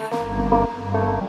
[0.00, 1.19] Música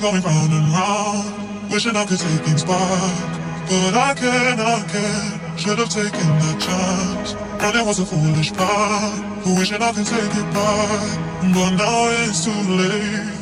[0.00, 1.70] going round and round.
[1.70, 3.40] Wishing I could take things back.
[3.68, 5.60] But I can't, I can't.
[5.60, 7.34] Should have taken that chance.
[7.34, 9.42] And it was a foolish plan.
[9.58, 11.18] Wishing I could take it back.
[11.52, 13.39] But now it's too late.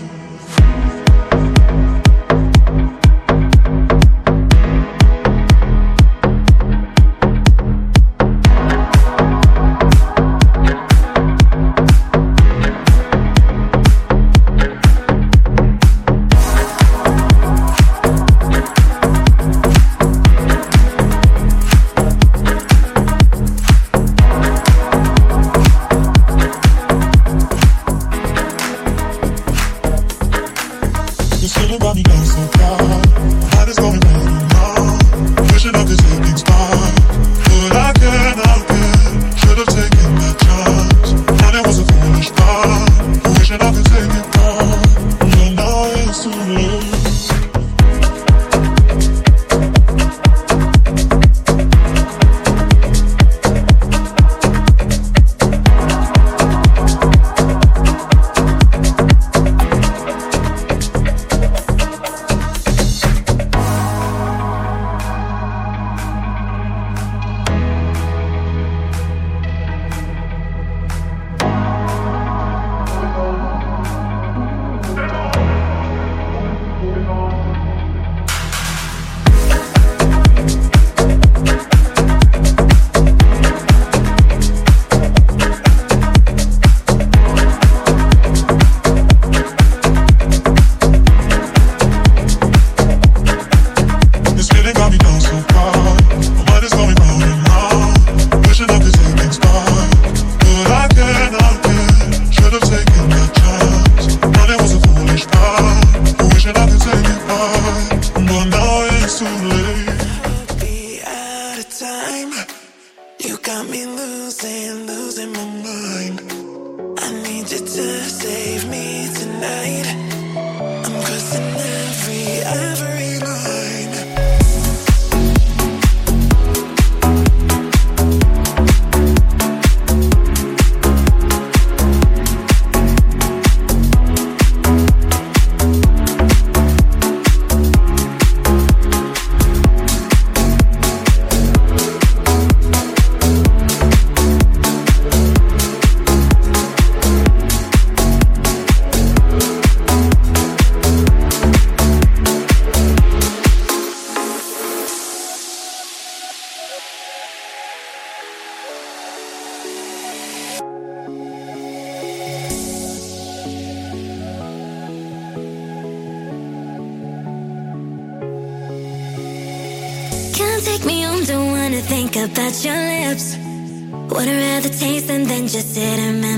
[174.79, 176.38] taste and then just sit and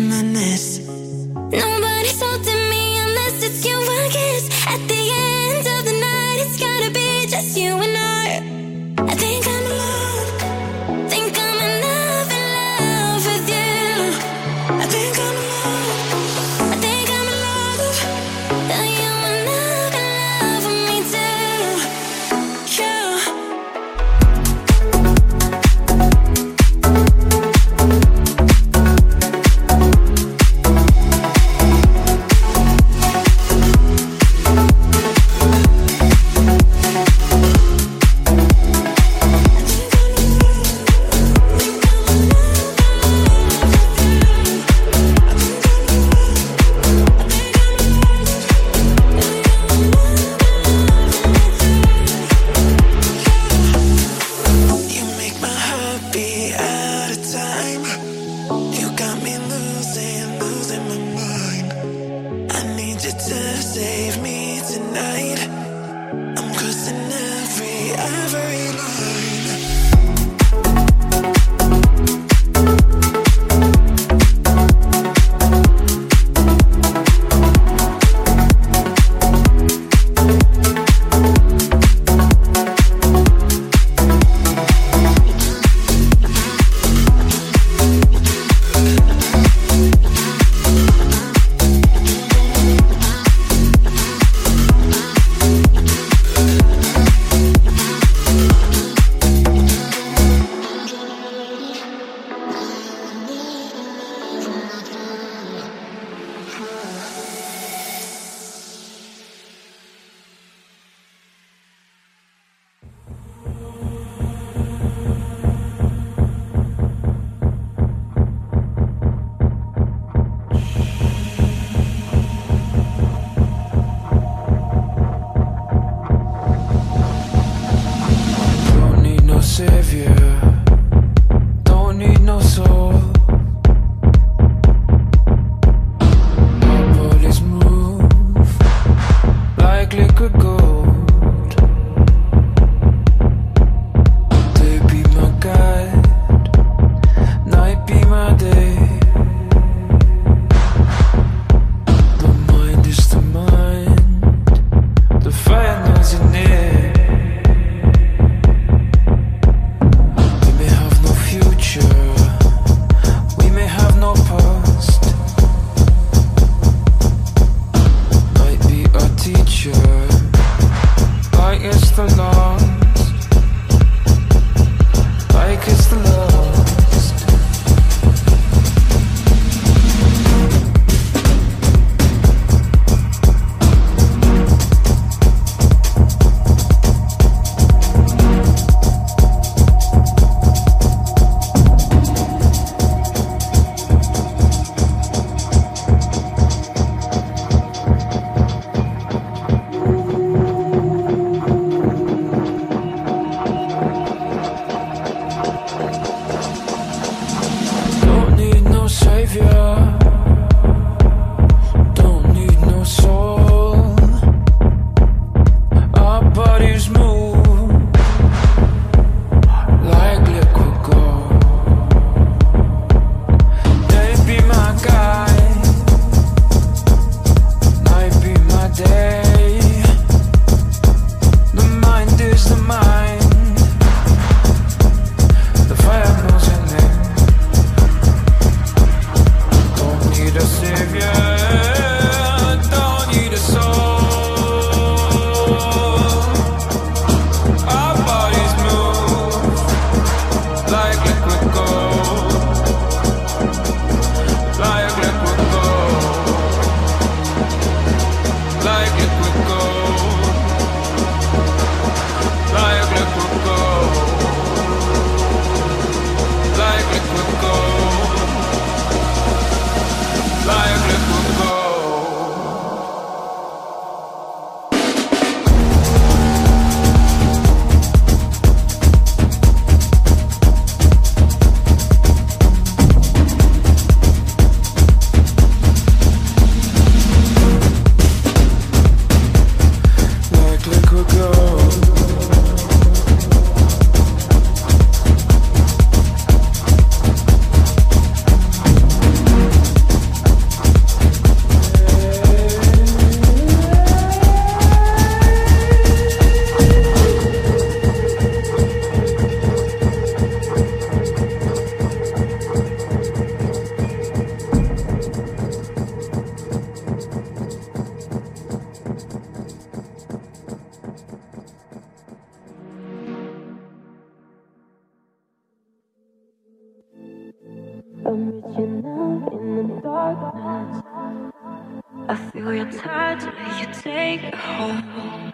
[332.79, 335.33] tied to me, you take it home.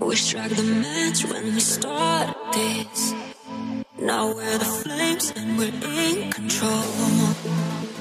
[0.00, 3.14] We struck the match when we started this.
[3.98, 6.70] Now we're the flames and we're in control.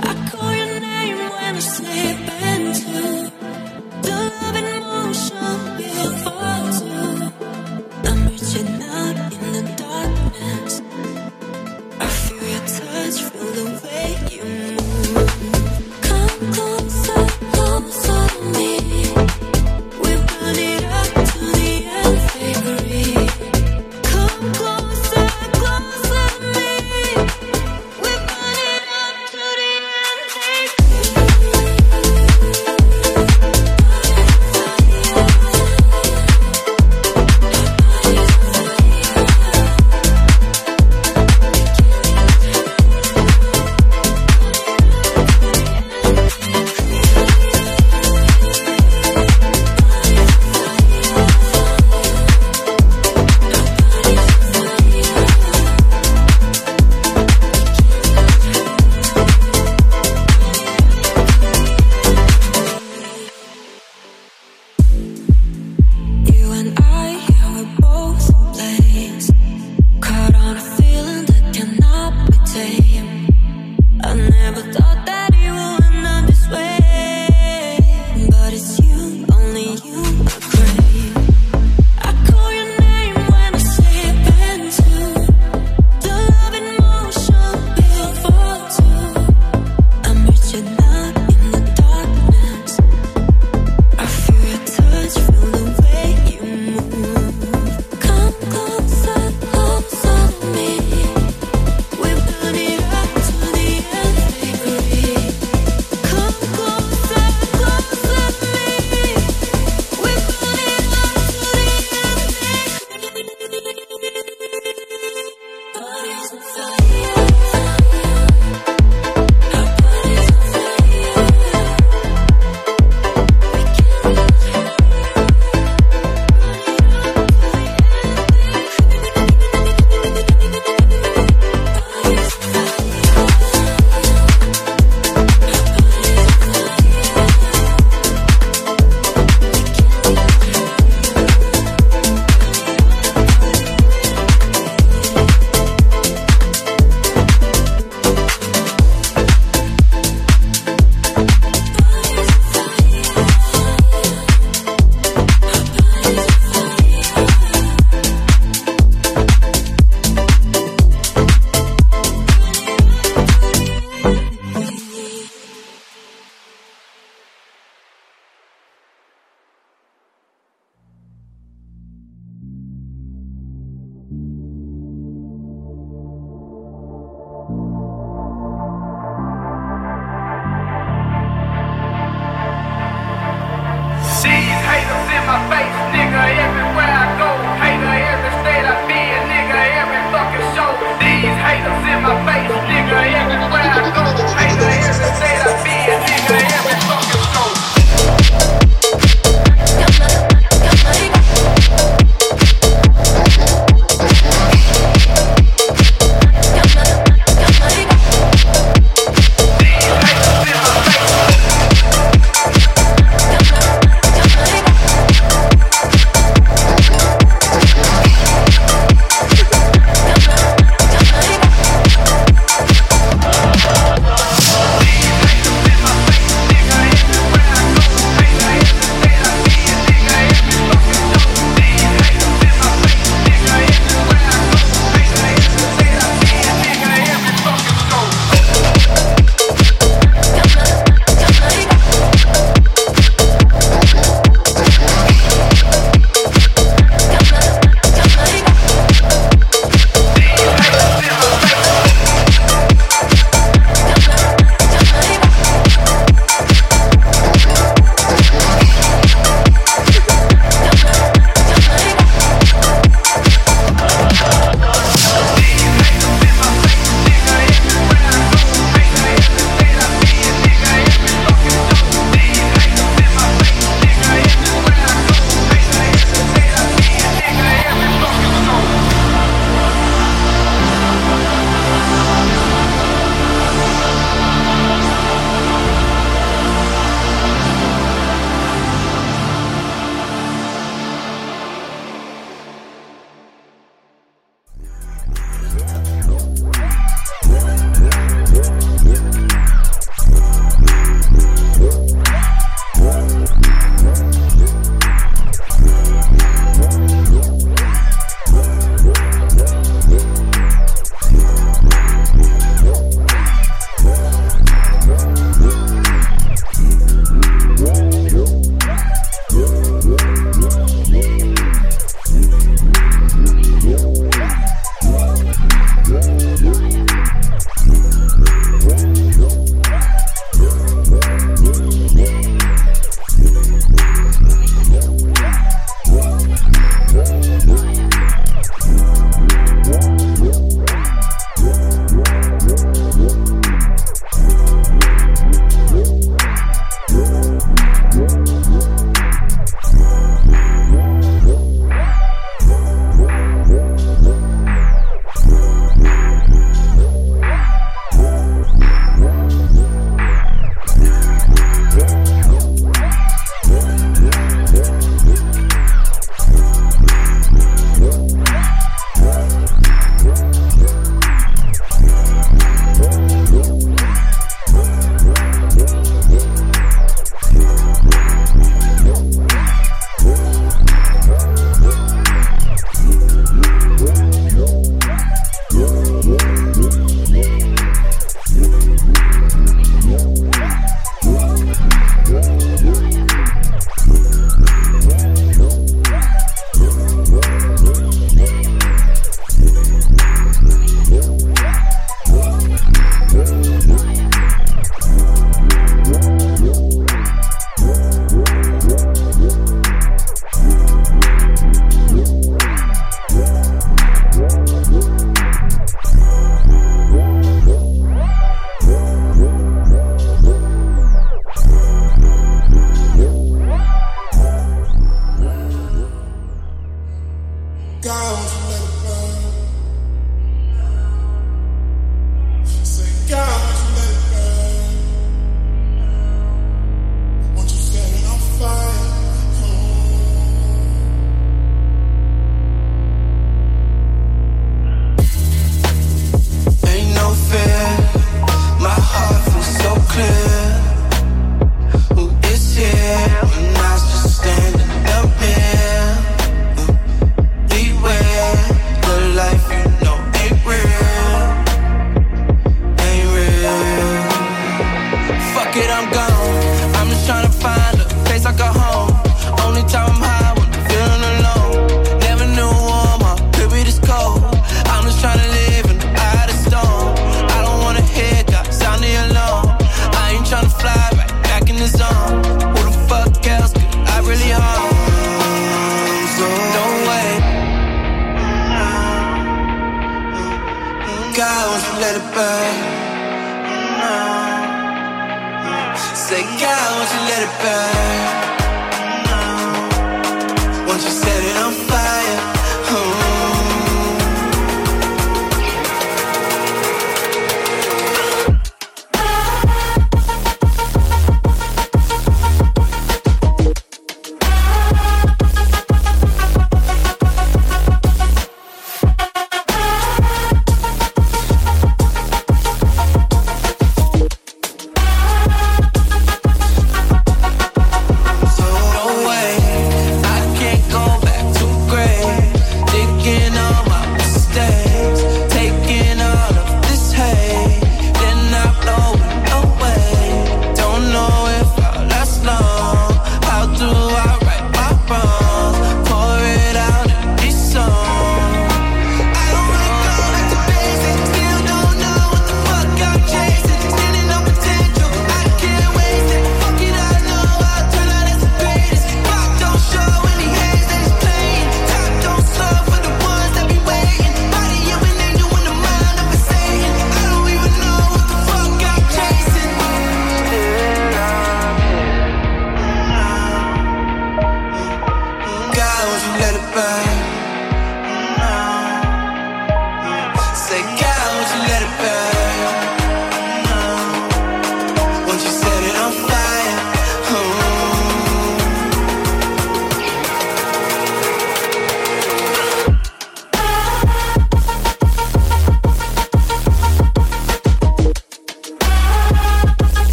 [0.00, 2.20] I call your name when I slip
[2.54, 3.27] into.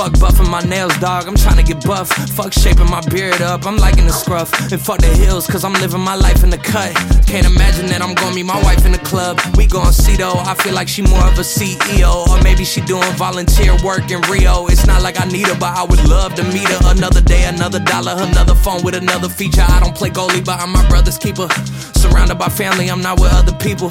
[0.00, 2.08] Fuck buffing my nails, dog, I'm trying to get buff.
[2.08, 4.50] Fuck shaping my beard up, I'm liking the scruff.
[4.72, 6.94] And fuck the hills, cause I'm living my life in the cut.
[7.26, 9.38] Can't imagine that I'm gonna meet my wife in the club.
[9.58, 12.26] We gon' see though, I feel like she more of a CEO.
[12.30, 14.68] Or maybe she doing volunteer work in Rio.
[14.68, 16.80] It's not like I need her, but I would love to meet her.
[16.96, 19.66] Another day, another dollar, another phone with another feature.
[19.68, 21.48] I don't play goalie, but I'm my brother's keeper.
[21.92, 23.90] Surrounded by family, I'm not with other people.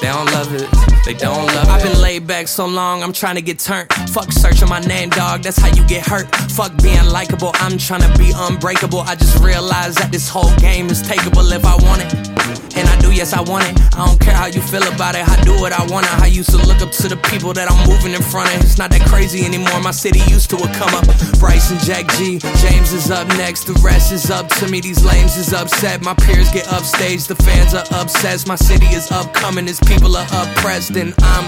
[0.00, 0.93] They don't love it.
[1.04, 1.70] They don't love it.
[1.70, 3.92] I've been laid back so long, I'm trying to get turned.
[4.10, 5.42] Fuck searching my name, dog.
[5.42, 6.34] That's how you get hurt.
[6.52, 7.50] Fuck being likable.
[7.54, 9.00] I'm trying to be unbreakable.
[9.00, 12.34] I just realized that this whole game is takeable if I want it.
[12.76, 13.78] And I do, yes, I want it.
[13.94, 15.28] I don't care how you feel about it.
[15.28, 16.10] I do what I want.
[16.20, 18.62] I used to look up to the people that I'm moving in front of.
[18.62, 19.80] It's not that crazy anymore.
[19.80, 21.06] My city used to a come up.
[21.38, 22.40] Bryce and Jack G.
[22.58, 23.64] James is up next.
[23.64, 24.80] The rest is up to me.
[24.80, 26.02] These lames is upset.
[26.02, 27.28] My peers get upstage.
[27.28, 28.48] The fans are obsessed.
[28.48, 29.68] My city is upcoming.
[29.68, 31.44] It's people are oppressed, and I'm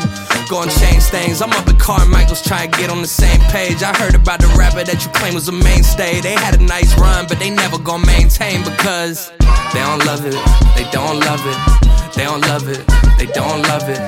[0.48, 1.40] gonna change things.
[1.42, 3.82] I'm up at Carmichael's trying to get on the same page.
[3.82, 6.20] I heard about the rapper that you claim was a mainstay.
[6.20, 9.30] They had a nice run, but they never gonna maintain because
[9.72, 10.38] they don't love it.
[10.76, 11.58] They don't love it.
[12.14, 12.86] They don't love it.
[13.18, 14.00] They don't love it.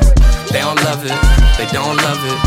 [0.50, 1.16] They don't love it.
[1.58, 2.38] They don't love it.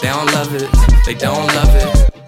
[0.00, 0.68] They don't love it.
[1.06, 2.25] They don't love it.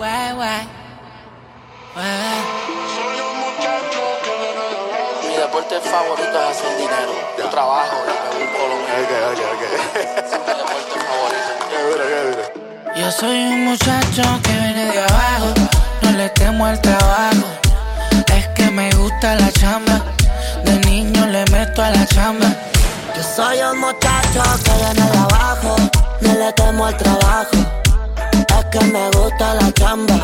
[0.00, 0.62] guay, guay.
[5.26, 7.12] Mi deporte favorito es hacer dinero.
[7.38, 8.94] Yo trabajo y me busco lo mío.
[10.56, 12.44] deporte favorito.
[12.96, 15.48] Yo soy un muchacho que viene de abajo.
[16.02, 17.46] No le temo al trabajo.
[18.34, 20.00] Es que me gusta la chamba.
[20.64, 22.48] De niño le meto a la chamba.
[23.14, 25.76] Yo soy un muchacho que viene de abajo.
[26.22, 27.80] No le temo al trabajo
[28.60, 30.14] es que me gusta la chamba.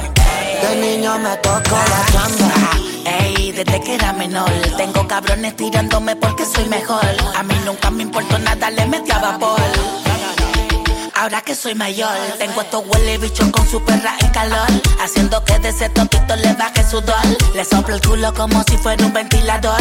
[0.62, 2.86] De niño me toco la chamba.
[3.04, 7.06] Ey, desde que era menor Tengo cabrones tirándome porque soy mejor
[7.36, 10.05] A mí nunca me importó nada, le metí a vapor
[11.74, 12.16] mayor.
[12.38, 14.66] Tengo estos huele bichos con su perra en calor.
[15.02, 17.16] Haciendo que de ese toquito le baje sudor.
[17.54, 19.80] Le soplo el culo como si fuera un ventilador.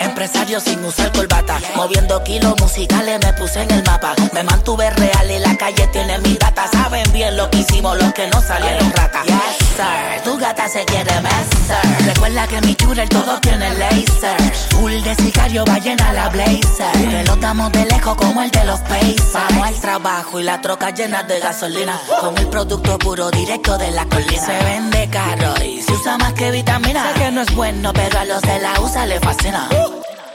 [0.00, 1.58] Empresario sin usar corbata.
[1.74, 4.14] Moviendo kilos musicales me puse en el mapa.
[4.32, 6.68] Me mantuve real y la calle tiene mi data.
[6.70, 9.22] Saben bien lo que hicimos los que no salieron rata.
[9.24, 10.22] Yes, sir.
[10.24, 12.06] Tu gata se quiere messer.
[12.06, 14.54] Recuerda que mi el todo tiene laser.
[14.70, 16.92] Full de sicario va llena la blazer.
[16.92, 19.85] Que lo damos de lejos como el de los Pacers.
[19.86, 21.96] Trabajo y la troca llena de gasolina.
[22.20, 24.44] Con el producto puro directo de la colina.
[24.44, 27.12] Se vende caro y se usa más que vitamina.
[27.12, 29.68] Sé que no es bueno, pero a los de la USA le fascina.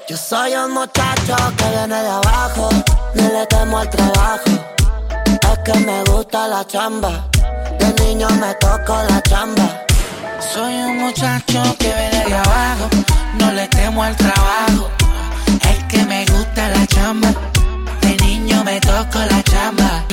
[0.07, 2.69] Yo soy un muchacho que viene de abajo,
[3.13, 4.51] no le temo al trabajo.
[5.25, 7.27] Es que me gusta la chamba,
[7.77, 9.83] de niño me toco la chamba.
[10.53, 12.89] Soy un muchacho que viene de abajo,
[13.37, 14.89] no le temo al trabajo.
[15.69, 17.33] Es que me gusta la chamba,
[18.71, 20.05] me toco la chamba.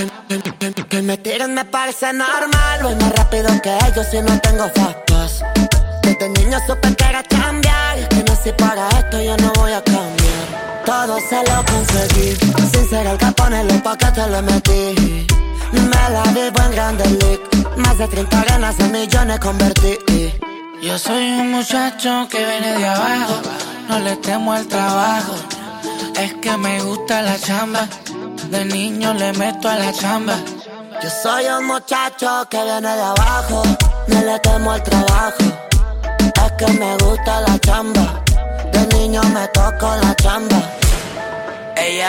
[0.88, 5.42] Que, me tiren me parece normal, voy más rápido que ellos si no tengo fast
[6.02, 9.82] Desde niño supe que era cambiar, que no sé para esto yo no voy a
[9.82, 10.84] cambiar.
[10.84, 12.36] Todo se lo conseguí,
[12.72, 15.26] sin ser el capone los paquetes le metí.
[15.72, 17.42] Me la vivo en grande league,
[17.76, 19.98] más de 30 ganas en millones convertí.
[20.82, 23.34] Yo soy un muchacho que viene de abajo,
[23.88, 25.34] no le temo al trabajo.
[26.18, 27.88] Es que me gusta la chamba,
[28.51, 30.36] de niño le meto a la chamba.
[31.03, 33.62] Yo soy un muchacho que viene de abajo,
[34.09, 35.44] no le temo al trabajo.
[36.18, 38.22] Es que me gusta la chamba,
[38.72, 40.61] de niño me toco la chamba.
[41.76, 42.03] Ey,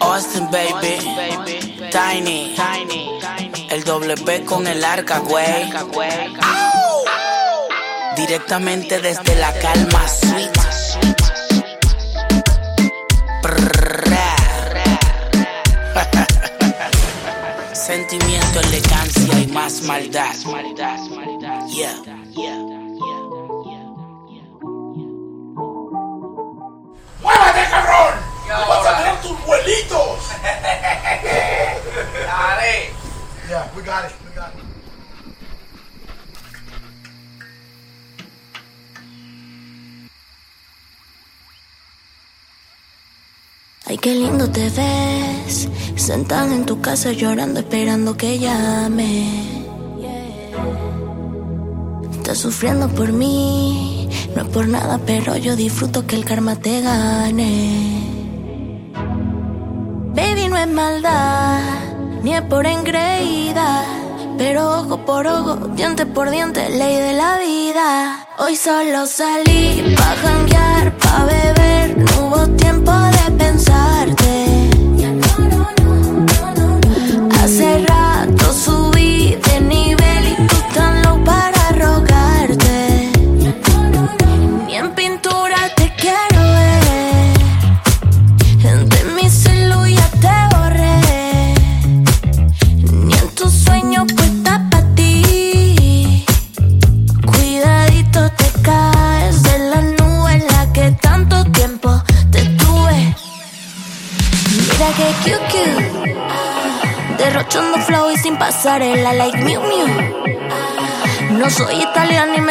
[0.00, 0.98] Austin, baby.
[1.90, 2.56] Tiny.
[3.70, 5.70] El doble P con el arca, güey.
[8.16, 10.65] Directamente desde la calma suite.
[17.86, 20.34] Sentimiento, elegancia y más maldad.
[21.68, 21.94] Yeah.
[27.22, 28.14] ¡Muévete, cabrón!
[28.48, 30.18] ¡Vas a tener tus vuelitos!
[32.26, 32.90] Dale.
[33.48, 34.25] Yeah, we got it.
[43.88, 49.28] Ay, qué lindo te ves, sentada en tu casa llorando, esperando que llame.
[52.16, 56.80] Estás sufriendo por mí, no es por nada, pero yo disfruto que el karma te
[56.80, 58.02] gane.
[60.16, 61.60] Baby, no es maldad,
[62.24, 63.84] ni es por engreída,
[64.36, 68.26] pero ojo por ojo, diente por diente, ley de la vida.
[68.38, 73.05] Hoy solo salí pa' janguear, pa' beber, no hubo tiempo
[73.56, 74.25] cansarte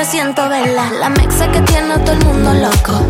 [0.05, 0.91] siento verla.
[0.99, 3.09] La mexa que tiene a todo el mundo loco.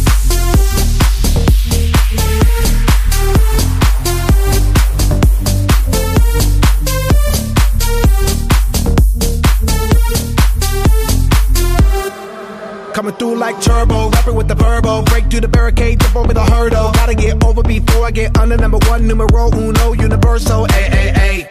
[12.93, 15.03] Coming through like turbo, rapping with the verbal.
[15.03, 16.91] Break through the barricade, jump over the hurdle.
[16.91, 20.65] Gotta get over before I get under number one, numero uno, universal.
[20.69, 21.50] Ay, ay, ay.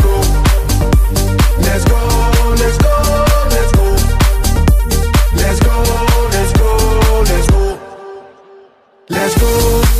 [9.31, 9.90] let's go